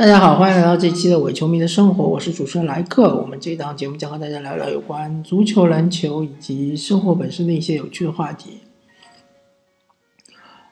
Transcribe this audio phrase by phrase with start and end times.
[0.00, 3.14] 大家好，欢迎来到这期的伪球迷的生活，我是主持人莱克。
[3.16, 8.60] 我们这一档节目将和大家聊聊有关足球、篮球以及生活本身的一些有趣的话题。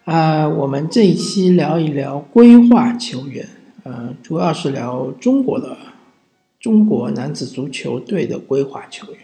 [0.07, 3.46] 啊，我们这一期聊一聊规划球员，
[3.83, 5.77] 呃，主要是聊中国的
[6.59, 9.21] 中国男子足球队的规划球员。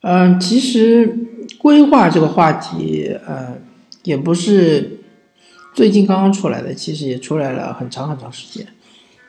[0.00, 1.16] 嗯，其实
[1.58, 3.56] 规划这个话题，呃，
[4.02, 4.97] 也不是。
[5.78, 8.66] 最近刚刚出来的，其实也出来了很长很长时间。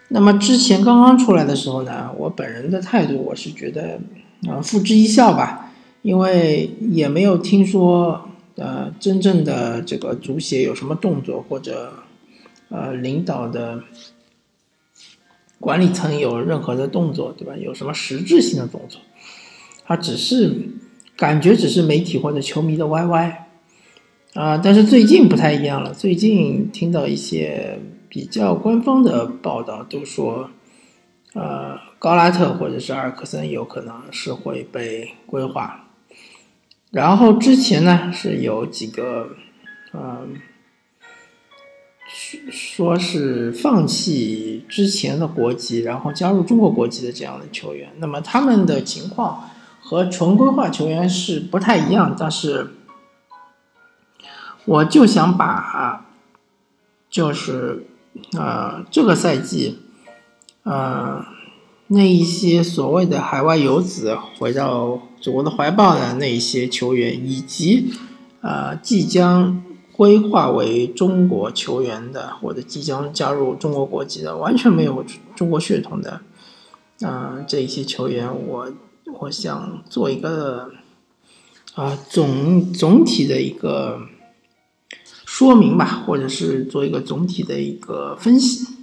[0.08, 4.00] 那么之前刚刚出来的时候呢，我本人的态度我是觉得，
[4.48, 11.94] 啊，付之一笑吧，因为也没有听说，呃，真正的这个足协有什么动作，或者，
[12.70, 13.84] 呃，领导的
[15.60, 17.54] 管理层有任何的动作，对吧？
[17.56, 19.00] 有什么实质性的动作？
[19.86, 20.52] 他只是
[21.16, 23.34] 感觉只是媒体或者球迷的 YY。
[24.36, 25.92] 啊，但是最近不太一样了。
[25.92, 30.52] 最近听到一些比较官方的报道，都说，
[31.34, 35.88] 呃，高拉特或者是阿尔克森有可能是会被规划。
[36.92, 39.30] 然后之前呢是有几个，
[39.94, 40.36] 嗯，
[42.52, 47.90] 说是放弃之前的国籍，然后加入中国国籍的这样的球员。
[47.98, 49.50] 那么他们的情况
[49.82, 52.76] 和纯规划球员是不太一样，但是。
[54.70, 56.06] 我就想把，
[57.10, 57.88] 就是，
[58.38, 59.80] 呃，这个赛季，
[60.62, 61.26] 呃，
[61.88, 67.92] 那一些所谓的海外游子回到祖国的怀抱的那一些球员，以及，
[68.42, 75.04] 呃，即将规划为中国球员的或者即将加入中国国籍的完全没有
[75.36, 76.22] 中国血统的，
[77.02, 78.72] 啊，这一些球员，我
[79.22, 80.70] 我想做一个，
[81.74, 84.02] 啊，总总体的一个。
[85.40, 88.76] 说明吧，或者是做一个总体的一个分析。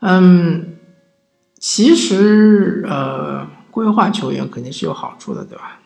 [0.00, 0.78] 嗯，
[1.58, 5.80] 其实呃，规划球员肯定是有好处的，对吧？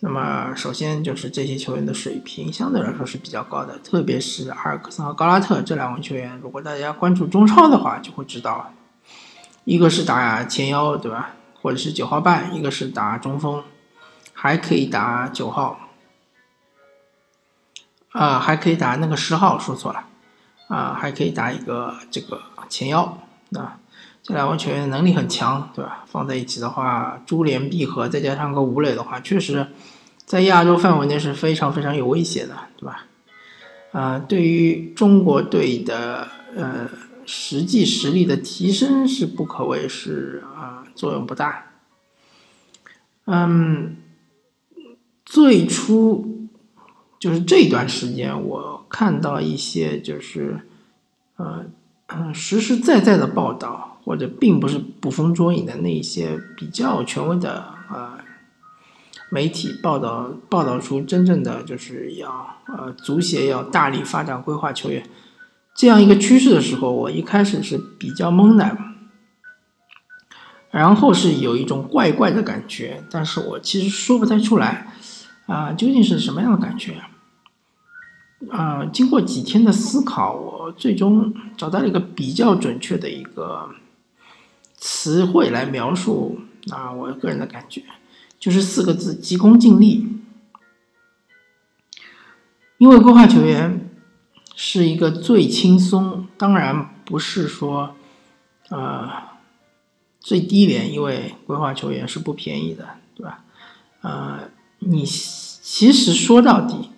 [0.00, 8.74] 那么首先就是这些球员的水平相对来说是比较高的，特别是阿尔克森和高拉特这两位球员，如果大家关注中超的话，就会知道，
[9.62, 11.36] 一个是打前腰，对吧？
[11.62, 13.62] 或者是九号半，一个是打中锋，
[14.32, 15.78] 还可以打九号。
[18.14, 20.04] 啊，还可以打那个十号，说错了，
[20.68, 23.18] 啊，还可以打一个这个前腰，
[23.54, 23.80] 啊，
[24.22, 26.04] 这两位球员能力很强，对吧？
[26.06, 29.66] 放在一起的话，珠联璧合，再加上个吴磊的话，确实，
[30.24, 33.06] 在亚洲范围内是非常非常有威胁的，对吧？
[33.90, 36.88] 啊，对于中国队的呃
[37.26, 41.64] 实际实力的提升是不可谓是啊作用不大，
[43.24, 43.96] 嗯，
[45.24, 46.33] 最初。
[47.24, 50.60] 就是这段时间，我看到一些就是，
[51.36, 51.64] 呃，
[52.34, 58.18] 实实在在的报道，或者并不是捕风捉影的那一些比较权威的呃
[59.30, 65.08] 媒体报道，报道出真正的就是要呃足协要大力发展规划球员
[65.74, 68.76] 这样一个趋势的时候，我一开始是比较懵的，
[70.70, 74.88] 然后是有一种怪怪的感觉，但是我其实说不太出来
[75.46, 77.00] 啊，究竟是什么样的感觉？
[78.92, 83.70] 经过几天的思考，我最终找到了一个比较准确的一个
[84.76, 86.40] 词汇来描述
[86.70, 87.82] 啊，我个人的感觉
[88.38, 90.08] 就是四个字：急功近利。
[92.76, 93.88] 因为规划球员
[94.54, 97.96] 是一个最轻松，当然不是说
[98.68, 99.10] 呃
[100.20, 103.44] 最低廉，因为规划球员是不便宜的，对吧？
[104.02, 106.90] 呃，你其实说到底。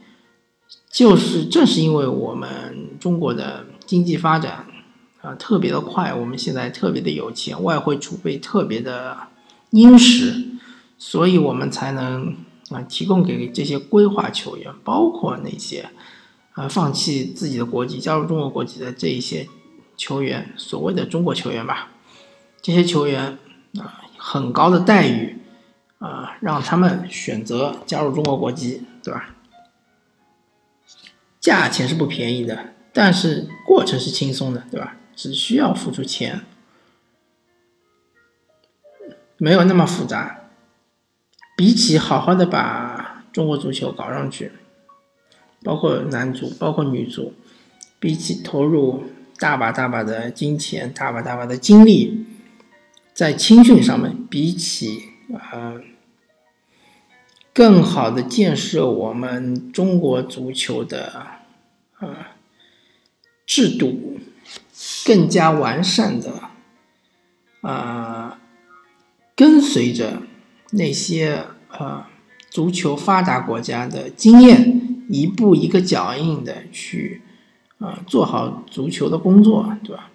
[0.97, 4.65] 就是正是因为我们中国的经济发展
[5.21, 9.15] 啊特别的快，我们现在特别的有钱，外汇储备特别的
[9.69, 10.47] 殷实，
[10.97, 12.35] 所以我们才能
[12.71, 15.91] 啊提供给这些规划球员，包括那些
[16.55, 19.47] 啊放弃自己的国籍加入中国国籍的这一些
[19.99, 21.91] 球员，所谓的中国球员吧，
[22.63, 23.37] 这些球员
[23.79, 25.37] 啊很高的待遇
[25.99, 29.36] 啊，让他们选择加入中国国籍，对吧？
[31.47, 34.97] 价钱是不便宜的，但是过程是轻松的，对吧？
[35.15, 36.41] 只需要付出钱，
[39.37, 40.41] 没有那么复杂。
[41.57, 44.51] 比起好好的把中国足球搞上去，
[45.63, 47.33] 包括男足，包括女足，
[48.01, 49.05] 比起投入
[49.39, 52.27] 大把大把的金钱、大把大把的精力
[53.15, 55.75] 在青训上面，比起啊。
[57.55, 61.36] 更好的建设我们中国足球的
[62.01, 62.15] 呃
[63.47, 64.19] 制度
[65.05, 66.51] 更加完善的
[67.63, 68.39] 啊，
[69.35, 70.23] 跟随着
[70.73, 72.07] 那些呃
[72.51, 77.23] 足球发达国家的经验，一步一个脚印的去
[77.79, 80.11] 啊做好足球的工作，对吧？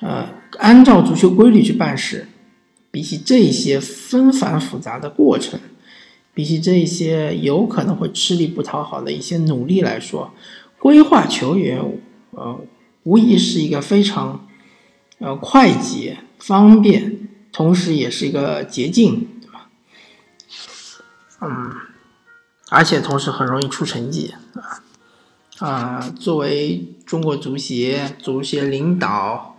[0.00, 0.28] 呃，
[0.58, 2.26] 按照足球规律去办事，
[2.90, 5.60] 比起这些纷繁复杂的过程，
[6.40, 10.32] 比起这些有可能会吃力不讨好的一些努力来说，
[10.78, 11.78] 规划球员，
[12.30, 12.58] 呃，
[13.02, 14.48] 无疑是一个非常
[15.18, 19.68] 呃快捷、方便，同时也是一个捷径，对吧？
[21.42, 21.74] 嗯，
[22.70, 29.58] 而且同时很容易出成绩，啊啊，作为中国足协足协领导。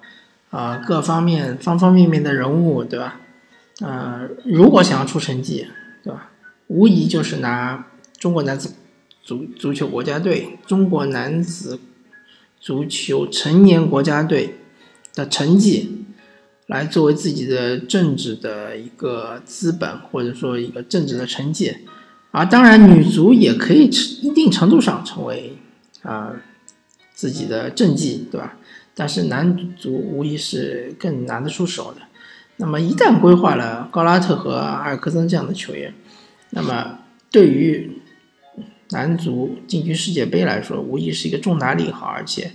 [0.50, 3.20] 啊，各方面方方面面的人物，对吧？
[3.82, 5.68] 呃，如果想要出成绩，
[6.04, 6.32] 对吧？
[6.72, 7.86] 无疑就是拿
[8.18, 8.72] 中国男子
[9.22, 11.78] 足足球国家队、中国男子
[12.62, 14.56] 足球成年国家队
[15.14, 16.06] 的成绩，
[16.68, 21.76] 来作为自己的政治的一个资本，或者说一个政治的成绩。
[22.32, 23.90] 啊，当然，女足也可以
[24.22, 25.58] 一定程度上成为
[26.04, 26.32] 啊
[27.14, 28.56] 自己的政绩，对吧？
[28.96, 32.02] 但是男足无疑是更拿得出手的。
[32.56, 35.94] 那么一旦规划了高拉特和阿尔克森这样的球员，
[36.52, 37.00] 那么
[37.32, 38.00] 对于
[38.92, 42.52] 男足进军世界杯来说，无疑是一个重大利好，而且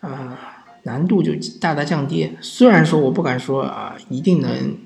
[0.00, 0.38] 啊
[0.82, 2.36] 难度就大大降低。
[2.40, 4.76] 虽然说我不敢说啊一定能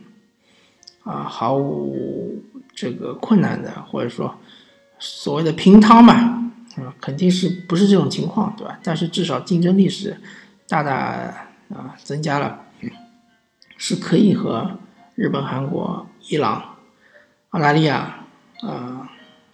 [1.03, 2.43] 啊毫无
[2.75, 4.39] 这个困难的，或者说
[4.99, 6.15] 所谓的平汤嘛，
[6.77, 8.79] 啊肯定是不是这种情况，对吧？
[8.83, 10.17] 但是至少竞争力是。
[10.67, 10.95] 大大
[11.69, 12.65] 啊增加了，
[13.77, 14.79] 是可以和
[15.15, 16.77] 日本、韩国、伊朗、
[17.51, 18.24] 澳大利亚
[18.67, 19.11] 啊，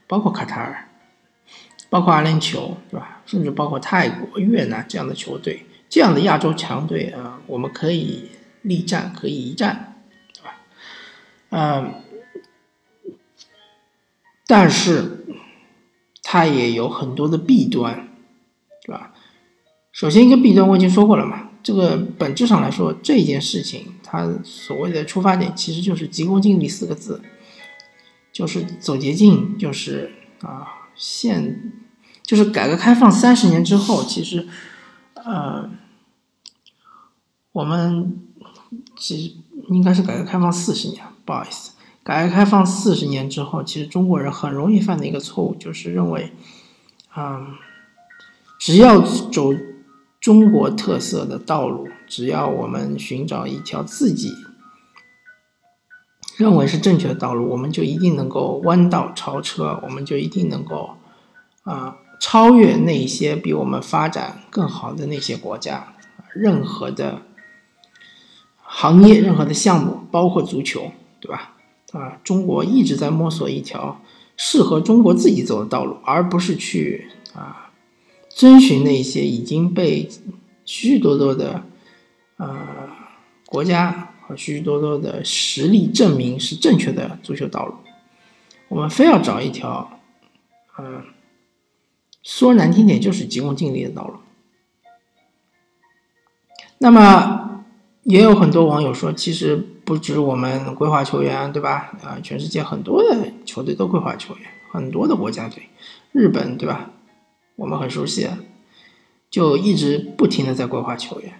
[0.06, 0.88] 包括卡塔尔，
[1.88, 3.22] 包括阿联酋，对吧？
[3.26, 8.30] 甚至包括泰国、越南这样的球队，这样的亚洲强队啊，我们可以
[8.62, 9.96] 力战，可以一战，
[10.34, 10.54] 对吧？
[11.50, 11.94] 嗯，
[14.46, 15.24] 但是
[16.22, 18.08] 它也有很多的弊端，
[18.84, 19.12] 对吧？
[19.92, 27.20] 首先，一个弊端我已经说过了嘛，这个本质上来说，这件事情它所谓的出发点其实就是急功近利四个字，
[28.40, 30.10] 就是走捷径，就是
[30.40, 31.72] 啊，现
[32.22, 34.48] 就是改革开放三十年之后，其实
[35.14, 35.68] 呃，
[37.52, 38.18] 我们
[38.96, 39.34] 其实
[39.68, 41.72] 应该是改革开放四十年，不好意思，
[42.02, 46.32] 改革开放四十年之后，其实中国人很容易犯的一个错误，就是认为，
[47.16, 47.54] 嗯，
[48.58, 49.52] 只要走。
[50.20, 54.34] 中国特色的道路，只要我们寻找一条自己
[56.40, 60.96] 认为是正确的道路，我们就一定能够弯道超车，我们就一定能够
[61.64, 65.92] 啊超越那些比我们发展更好的那些国家。
[66.32, 67.20] 任何的
[68.62, 71.56] 行业、任何的项目，包括足球，对吧？
[71.92, 74.00] 啊，中国一直在摸索一条
[74.38, 77.70] 适合中国自己走的道路，而不是去啊。
[78.30, 80.08] 遵循那些已经被
[80.64, 81.64] 许许多多的
[82.38, 82.56] 呃
[83.44, 87.74] 国家和许许多多的实力证明是正确的足球道路，
[88.68, 90.00] 我们非要找一条，
[90.78, 91.02] 嗯，
[92.22, 94.20] 说难听点就是急功近利的道路。
[96.78, 97.64] 那么
[98.04, 101.92] 也有很多网友说，其实不止我们规划球员，对吧？
[102.04, 105.68] 啊，全世界很多的球队都规划球员，很多的国家队，
[106.12, 106.92] 日本，对吧？
[107.56, 108.28] 我们很熟悉，
[109.28, 111.34] 就一直不停的在规划球员，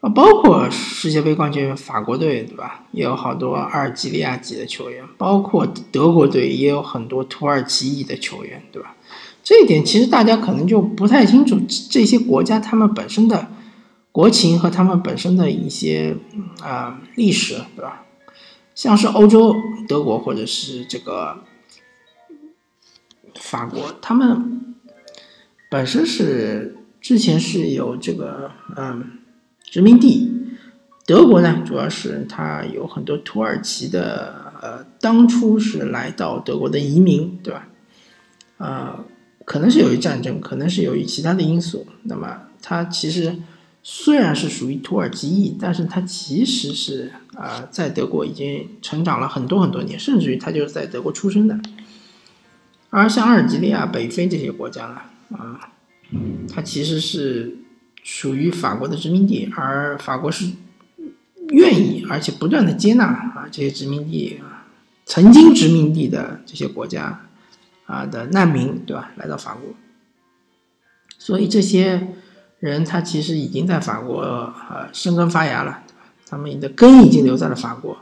[0.00, 2.84] 啊，包括世界杯冠军法国队，对吧？
[2.92, 8.96] 也有好多阿尔及利亚籍的球员，包括德国队也有很多土耳其裔的球员，对吧？
[9.44, 13.48] 这一点其实大家可能就不太清楚，这些国家他们本身的
[14.10, 16.16] 国情和他们本身的一些
[16.62, 18.06] 啊历史，对吧？
[18.74, 19.54] 像是欧洲
[19.86, 21.44] 德国或者是这个
[23.34, 24.66] 法国，他们。
[25.72, 29.19] 本身是之前是有这个嗯
[29.70, 30.28] 殖民地，
[31.06, 37.68] 德国呢主要是它有很多土耳其的呃当初是来到德国的移民，对吧？
[38.58, 39.04] 啊，
[39.44, 41.86] 可能是由于战争，可能是由于其他的因素。
[42.02, 43.38] 那么它其实
[43.84, 51.56] 虽然是属于土耳其裔，但是它其实是啊在德国已经成长了很多很多年，甚至于它就是在德国出生的。
[52.90, 55.38] 而像阿尔及利亚、北非这些国家呢？
[55.38, 55.70] 啊，
[56.52, 57.56] 它其实是
[58.02, 60.52] 属于法国的殖民地，而法国是
[61.48, 64.40] 愿意而且不断的接纳啊这些殖民地
[65.04, 67.28] 曾经殖民地的这些国家
[67.86, 69.10] 啊的难民，对吧？
[69.16, 69.74] 来到法国，
[71.18, 72.08] 所以这些
[72.58, 75.82] 人，他其实已经在法国呃生根发芽了，
[76.26, 77.98] 他们的根已经留在了法国。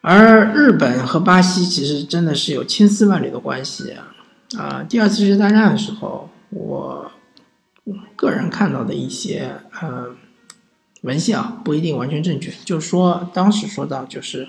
[0.00, 4.12] 而日本和巴西其实真的是有千丝万缕的关系啊！
[4.58, 7.11] 啊，第二次世界大战的时候，我
[8.16, 10.14] 个人看到的一些呃
[11.02, 14.48] 文献啊，不一定完全正确，就说当时说到就是，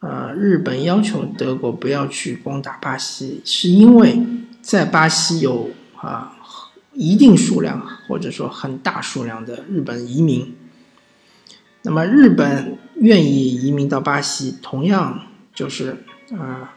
[0.00, 4.20] 呃，日本要求德国不要去攻打巴西，是因为
[4.60, 6.36] 在巴西有啊
[6.92, 10.56] 一定数量或者说很大数量的日本移民。
[11.82, 16.04] 那么日本愿意移民到巴西，同样就是
[16.36, 16.74] 啊，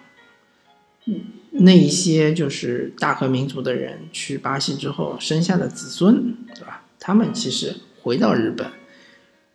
[1.05, 6.83] 嗯那一些就是大和民族的人去巴西之后生下的子孙，对吧？
[6.99, 8.67] 他们其实回到日本，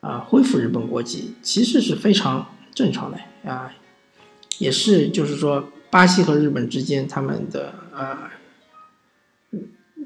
[0.01, 3.73] 啊，恢复日本国籍，其实是非常正常的啊，
[4.59, 8.31] 也是就是说，巴西和日本之间他们的呃，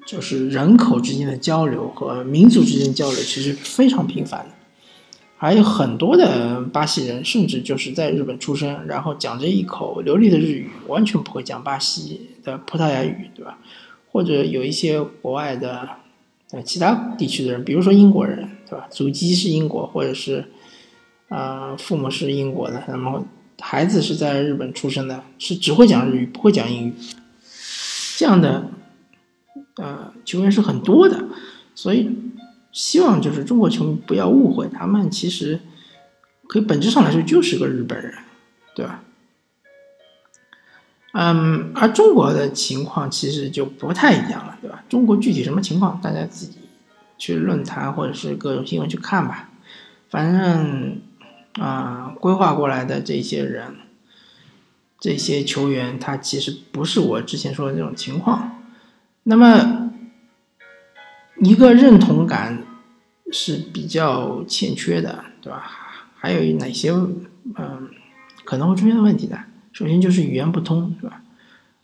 [0.07, 4.58] 就是人口之间的交流和民族之间交流，其实非常频繁的。
[5.40, 13.57] 还有很多的巴西人，甚至就是在日本出生，然后讲着一口流利的日语，完全不会讲巴西的葡萄牙语，对吧？
[14.11, 15.88] 或者有一些国外的
[16.50, 18.88] 呃其他地区的人，比如说英国人，对吧？
[18.90, 20.45] 祖籍是英国，或者是
[21.28, 23.25] 啊父母是英国的，那么
[23.61, 26.95] 孩子是在日本出生的，是只会讲日语，不会讲英语，
[28.16, 28.73] 这样的
[29.76, 31.26] 呃球员是很多的，
[31.76, 32.11] 所以。
[32.72, 35.60] 希望就是中国球迷不要误会，他们其实
[36.46, 38.14] 可以本质上来说就是个日本人，
[38.75, 39.02] 对吧？
[41.14, 44.84] 嗯，而中国的情况其实就不太一样了，对吧？
[44.88, 46.58] 中国具体什么情况，大家自己
[47.16, 49.50] 去论坛或者是各种新闻去看吧。
[50.10, 51.00] 反正
[51.54, 53.75] 啊，规划过来的这些人、
[55.00, 58.62] 这些球员，他其实不是我之前说的这种情况。
[59.25, 59.77] 那么
[61.40, 62.64] 一个认同感。
[63.30, 65.71] 是比较欠缺的，对吧？
[66.16, 67.90] 还有哪些嗯
[68.47, 69.38] 可能会出现的问题呢？
[69.71, 71.21] 首先就是语言不通，是吧？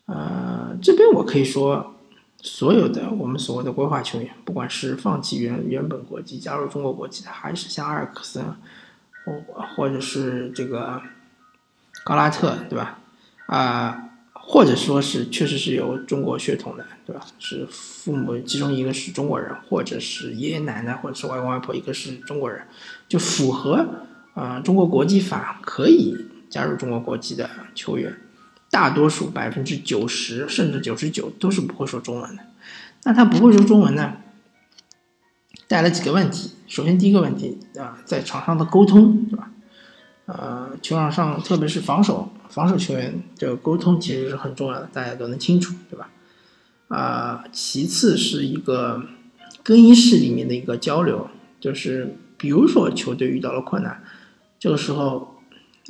[0.06, 1.96] 呃，这边我可以说，
[2.40, 8.42] 所有的我们所谓的规划球员，不管是放弃原原本国籍加入中国国籍的，还是像阿尔克森，
[9.26, 11.02] 或或者是这个
[12.04, 12.98] 高拉特，对吧？
[13.48, 14.00] 啊。
[14.46, 17.24] 或者说是确实是有中国血统的，对吧？
[17.38, 22.62] 是父母其中一个是中国人，或者是爷爷奶奶，或者是外公外婆一个是中国人，
[23.08, 26.14] 就符合啊中国国际法可以
[26.50, 28.14] 加入中国国籍的球员，
[28.70, 32.42] 大多数百分之九十甚至九十九都是不会说中文的。
[33.04, 34.18] 那他不会说中文呢，
[35.66, 36.50] 带来几个问题。
[36.66, 39.50] 首先第一个问题啊，在场上的沟通，对吧？
[40.26, 42.30] 呃，球场上特别是防守。
[42.48, 46.10] 防守球员这个沟通其实是很重要的，大家都能清楚，对吧？
[46.88, 49.02] 啊，其次是一个
[49.62, 54.02] 更衣室里面的一个交流，就是比如说球队遇到了困难，
[54.58, 55.36] 这个时候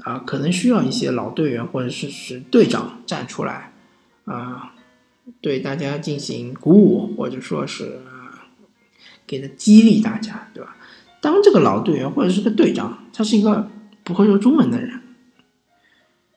[0.04, 3.73] 啊，可能需要一些老队员或者是是队长站出来
[4.25, 4.73] 啊，
[5.40, 7.99] 对大家进行鼓舞，或者说是
[9.26, 10.76] 给他激励大家，对吧？
[11.20, 13.68] 当这个老队员或者是个队长，他是一个
[14.02, 15.00] 不会说中文的人。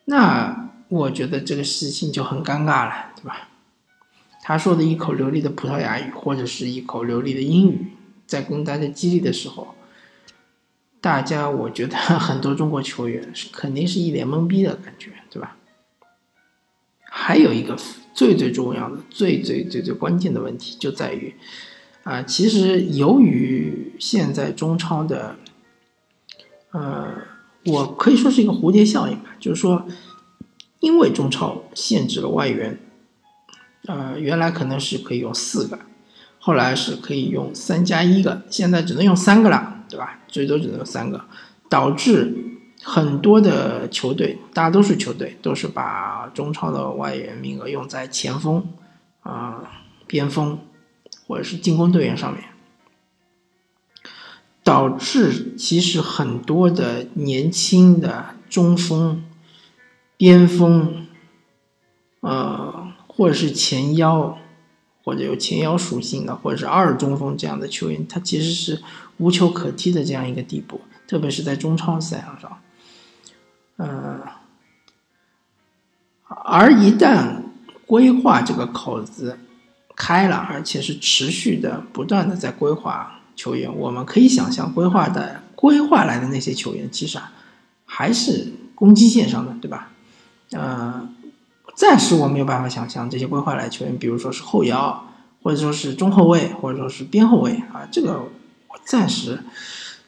[0.10, 3.50] 那我觉得这个事情就很尴尬了，对吧？
[4.42, 7.88] 他说的一口流利的葡萄牙语或者是一口流利的英语，
[8.26, 9.76] 在跟大家激励的时候，
[11.02, 15.58] 大家我觉得 很多中国球员是肯定是一脸懵逼的感觉，对吧？
[17.02, 17.78] 还有一个
[18.14, 21.36] 最最重要的、最最最最关键的问题就在于，
[22.04, 25.36] 啊，其实由于现在中超的，
[26.72, 27.36] 呃。
[27.68, 29.86] 我可以说是一个蝴蝶效应吧，就是说，
[30.80, 32.80] 因为中超限制了外援，
[33.88, 35.78] 呃，原来可能是可以用四个，
[36.40, 40.20] 后来是可以用三加一个，现在只能用三个了，对吧？
[40.28, 41.26] 最多只能用三个，
[41.70, 42.34] 导致
[42.84, 48.66] 很多的球队，大多数球队都是把中超的外援名额用在前锋、
[49.22, 49.62] 啊
[50.08, 50.58] 边锋
[51.28, 52.42] 或者是进攻队员上面。
[54.68, 59.24] 导致其实很多的年轻的中锋、
[60.18, 61.08] 边锋，
[62.20, 64.38] 呃，或者是前腰，
[65.06, 68.84] 或者有前腰属性的，或者是二中锋这样的球员，他其实是
[69.20, 72.62] 无球可踢的这样一个地步，特别是在中超赛场上，
[73.78, 74.20] 呃，
[76.44, 77.42] 而一旦
[77.86, 79.40] 规划这个口子
[79.96, 83.14] 开了，而且是持续的、不断的在规划。
[83.38, 87.32] 球员，我们可以想象规划的规划来的那些球员，其实啊，
[87.86, 89.92] 还是攻击线上的，对吧？
[90.52, 91.08] 呃，
[91.76, 95.08] 暂时我没有办法想象这些规划来球员，比如说是后腰，
[95.44, 98.20] 或者说是中后卫，或者说是边后卫啊，这个
[98.68, 99.40] 我暂时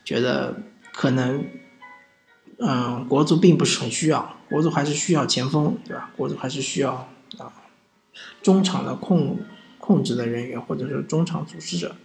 [0.04, 1.46] 觉得可能，
[2.58, 6.10] 嗯，国足并不是很需要，国足还是需要前锋，对吧？
[6.18, 7.08] 国足还是需要
[7.38, 7.54] 啊
[8.42, 9.38] 中场的控
[9.78, 11.96] 控制的人员，或者是中场组织者。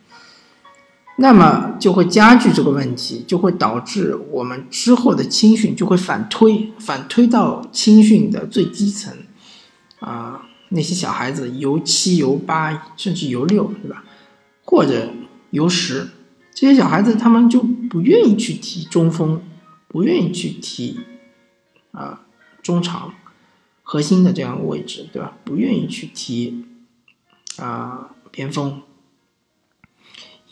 [1.16, 9.16] 那么就会加剧这个问题，就会导致我们之后的青训就会反推，反推到青训的最基层，
[10.00, 14.04] 啊，那些小孩子由七由八甚至由六，对吧？
[14.64, 15.10] 或者
[15.50, 16.08] 由十，
[16.52, 19.40] 这些小孩子他们就不愿意去踢中锋，
[19.86, 20.98] 不愿意去踢
[21.92, 22.22] 啊
[22.60, 23.14] 中场
[23.84, 25.36] 核心的这样位置，对吧？
[25.44, 26.64] 不愿意去踢
[27.58, 28.82] 啊边锋。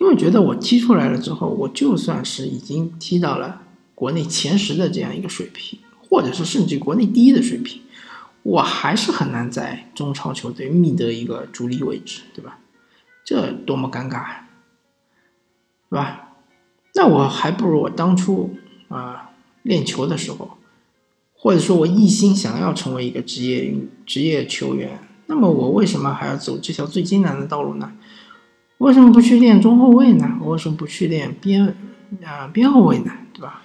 [0.02, 3.62] 因为觉得我踢出来了之后，我就算是已经踢到了
[3.94, 5.78] 国内前十的这样一个水平，
[6.08, 7.80] 或者是甚至国内第一的水平，
[8.42, 12.58] 我还是很难在中超球队觅得一个主力位置，对吧？
[13.24, 14.24] 这多么尴尬，
[15.88, 16.32] 是吧？
[16.96, 18.56] 那我还不如我当初
[18.88, 19.30] 啊
[19.62, 20.58] 练球的时候，
[21.32, 23.72] 或者说我一心想要成为一个职业
[24.04, 27.92] 职业球员，那么我为什么还要走这条最艰难的道路呢？
[28.82, 30.38] 为什么不去练中后卫呢？
[30.40, 31.72] 我为什么不去练边
[32.24, 33.12] 啊边后卫呢？
[33.32, 33.62] 对吧？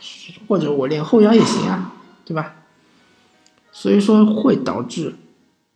[0.48, 2.54] 或者我练后腰也行啊，对吧？
[3.72, 5.16] 所以说会导致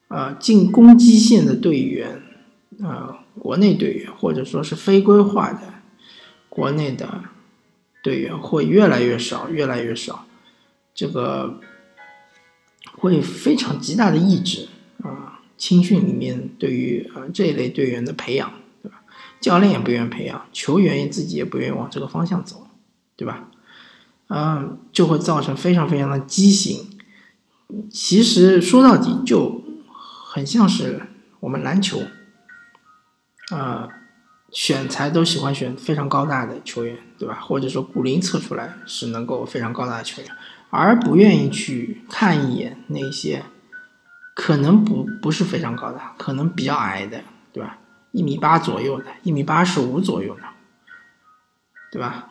[0.10, 2.22] 啊进攻基线的队员
[2.84, 5.60] 啊国内队员或者说是非规划的
[6.48, 7.24] 国内的
[8.04, 10.28] 队员会越来越少，越来越少，
[10.94, 11.60] 这个
[12.94, 14.68] 会非常极大的抑制
[15.02, 18.54] 啊青训里面对于啊这一类队员的培养。
[19.42, 22.68] 教练也不愿意培养，球员自己也不愿意往这个方向走，
[23.18, 23.50] 对吧？
[24.28, 26.88] 嗯，就会造成非常非常的畸形。
[27.90, 29.64] 其实说到底，就
[30.26, 31.02] 很像是
[31.42, 32.02] 我们篮球，
[33.50, 33.90] 啊，
[34.52, 37.40] 选材都喜欢选非常高大的球员，对吧？
[37.42, 40.32] 或者说骨龄测出来是能够非常高大的球员，
[40.70, 43.44] 而不愿意去看一眼那些
[44.34, 47.80] 可能不不是非常高大，可能比较矮的，对吧？
[48.12, 50.44] 一米八左右的，一米八十五左右的，
[51.92, 52.28] 对吧？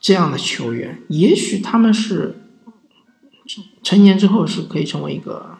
[0.00, 2.40] 这样的球员，也许他们是
[3.82, 5.58] 成年之后是可以成为一个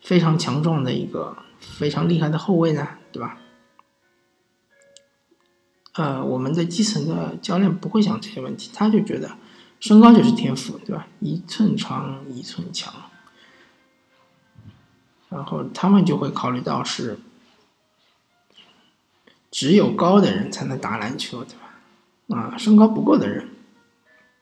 [0.00, 3.38] 非常强壮的一个非常厉害的后卫呢，对吧？
[5.92, 9.36] 呃，我们的基层的教练不会想这些问题，他就觉得
[9.78, 11.06] 身高就是天赋，对吧？
[11.20, 12.94] 一寸长一寸强，
[15.28, 17.18] 然后他们就会考虑到是。
[19.54, 22.36] 只有高的人才能打篮球，对吧？
[22.36, 23.50] 啊，身高不够的人，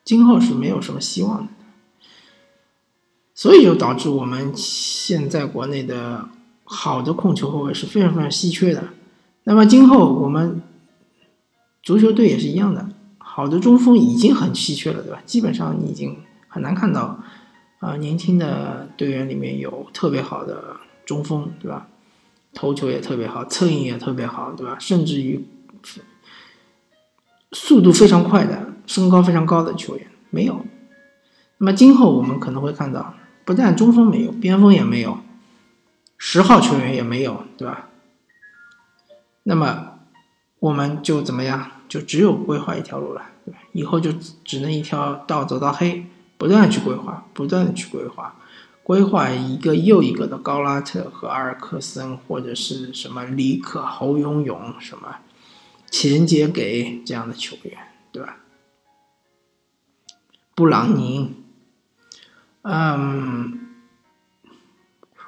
[0.03, 1.53] 今后是没有什么希望的。
[3.35, 6.29] 所以就导致我们现在国内的
[6.63, 8.85] 好的控球后卫是非常非常稀缺的。
[9.43, 10.63] 那么今后我们
[11.83, 15.21] 足球队也是一样的，好的中锋已经很稀缺了，对吧？
[15.27, 17.19] 基本上你已经很难看到
[17.77, 21.87] 啊，年轻的队员里面有特别好的中锋，对吧？
[22.53, 24.77] 投球也特别好，策应也特别好，对吧？
[24.79, 25.45] 甚至于
[27.51, 30.65] 速度非常快的、身高非常高的球员没有。
[31.57, 33.13] 那么今后我们可能会看到，
[33.45, 35.19] 不但中锋没有，边锋也没有，
[36.17, 37.89] 十号球员也没有，对吧？
[39.43, 39.99] 那么
[40.59, 41.71] 我们就怎么样？
[41.89, 43.59] 就只有规划一条路了，对吧？
[43.71, 44.11] 以后就
[44.43, 46.05] 只能一条道走到黑，
[46.37, 48.35] 不断去规划，不断的去规划。
[48.83, 55.19] 规划一个又一个的高拉特和阿尔克森，或者是什么里克、侯永永，什么
[55.89, 57.77] 钱杰给这样的球员，
[58.11, 58.39] 对吧？
[60.53, 61.33] 布朗宁，
[62.63, 63.57] 嗯，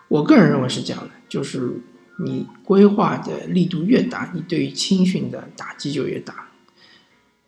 [0.09, 1.79] 我个人认为是这样的，就是
[2.25, 6.49] 你规划的力度越大，你对于青训的打击就越大，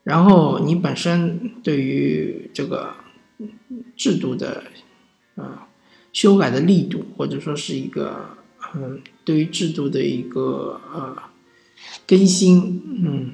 [0.04, 2.96] 然后你本身对于这个
[3.98, 4.64] 制度的，
[5.36, 5.68] 啊。
[6.18, 8.30] 修改的力度，或者说是一个，
[8.74, 11.16] 嗯，对于制度的一个呃
[12.08, 13.32] 更新，嗯，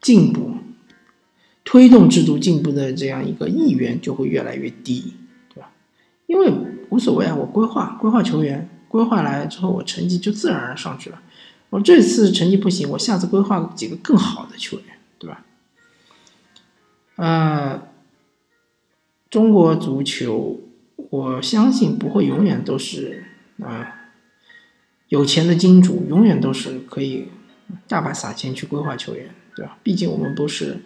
[0.00, 0.56] 进步，
[1.62, 5.14] 推动制度进步的这样一个意愿就会越来越低，
[5.54, 5.70] 对吧？
[6.26, 6.52] 因为
[6.90, 11.22] 无所谓啊，我规划规划球员，规划来之后，我成绩就自然而然上去了。
[11.70, 14.86] 我这次成绩不行，我下次规划几个更好的球员，
[15.20, 15.44] 对吧？
[17.14, 17.86] 呃，
[19.30, 20.60] 中国足球。
[21.14, 23.22] 我相信不会永远都是
[23.62, 24.10] 啊
[25.08, 27.28] 有钱的金主，永远都是可以
[27.86, 29.78] 大把撒钱去规划球员，对吧？
[29.84, 30.80] 毕竟我们不是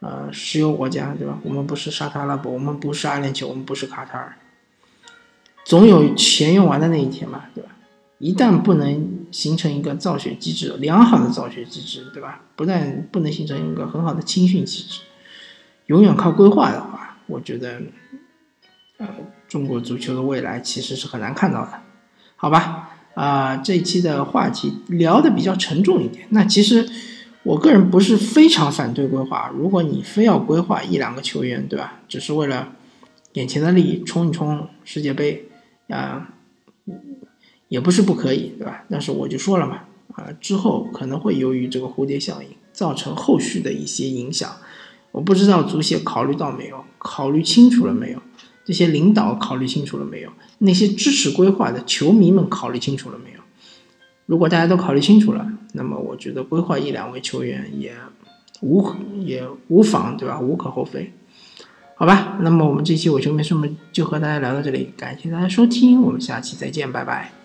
[0.00, 1.38] 呃石油国家，对吧？
[1.42, 4.38] 我们不是沙特阿拉伯，我们不是阿联酋，我们不是卡塔尔，
[5.66, 7.68] 总有钱用完的那一天嘛，对吧？
[8.16, 12.42] 一旦不能形成一个造血机制，良好的造血机制，对吧？
[12.56, 15.02] 不但不能形成一个很好的青训机制，
[15.86, 17.82] 永远靠规划的话，我觉得，
[18.98, 19.08] 呃，
[19.48, 21.72] 中国足球的未来其实是很难看到的，
[22.36, 22.90] 好吧？
[23.14, 26.26] 啊，这一期的话题聊的比较沉重一点。
[26.30, 26.88] 那其实
[27.42, 32.00] 我个人不是非常反对规划，如果你非要规划一两个球员，对吧？
[32.06, 32.72] 只是为了
[33.32, 35.48] 眼前的利益，冲一冲世界杯，
[35.88, 36.34] 啊。
[37.68, 38.82] 也不是不可以，对吧？
[38.88, 39.82] 但是我就说了嘛，
[40.14, 44.56] 啊，之后可能会由于这个蝴蝶效应造成后续的一些影响，
[45.12, 48.22] 我不知道足协考虑到没有，考虑清楚了没有？
[48.68, 50.30] 这些领导考虑清楚了没有？
[50.58, 53.40] 那些支持规划的球迷们考虑清楚了没有？
[54.26, 57.94] 如果大家都考虑清楚了，那么我觉得规划一两位球员也
[58.60, 58.86] 无
[59.24, 60.38] 也无妨，对吧？
[60.38, 61.14] 无可厚非，
[61.94, 62.36] 好吧？
[62.42, 67.37] 那么我们这期我球迷什么就和大家聊到这里，感谢大家收听，我们下期再见，拜拜。